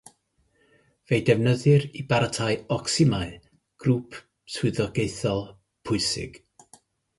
[1.09, 3.37] Fe'i defnyddir i baratoi ocsimau,
[3.85, 4.19] grŵp
[4.57, 5.47] swyddogaethol
[5.89, 6.45] pwysig.